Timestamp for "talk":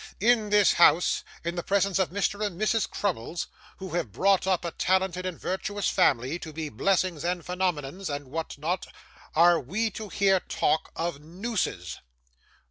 10.39-10.89